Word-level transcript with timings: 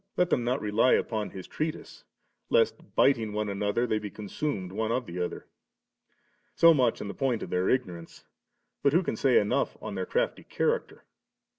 % 0.01 0.07
18, 0.07 0.07
ii 0.07 0.13
let 0.17 0.29
them 0.31 0.43
not 0.43 0.61
rely 0.61 0.93
upon 0.93 1.29
his 1.29 1.45
treatise, 1.47 2.05
lest, 2.49 2.73
* 2.95 2.95
biting 2.95 3.33
one 3.33 3.47
another, 3.49 3.85
they 3.85 3.99
be 3.99 4.09
consumed 4.09 4.71
one 4.71 4.91
of 4.91 5.07
another 5.07 5.45
«<>.• 5.75 5.79
So 6.55 6.73
much 6.73 7.01
on 7.01 7.07
the 7.07 7.13
point 7.13 7.43
of 7.43 7.51
their 7.51 7.69
ignorance; 7.69 8.25
but 8.81 8.93
who 8.93 9.03
can 9.03 9.15
say 9.15 9.39
enough 9.39 9.77
on 9.79 9.93
their 9.93 10.07
crafty 10.07 10.43
character? 10.43 11.03